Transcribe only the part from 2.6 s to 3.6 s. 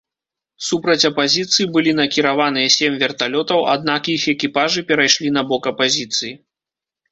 сем верталётаў,